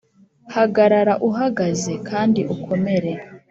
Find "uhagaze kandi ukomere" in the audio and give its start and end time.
1.29-3.11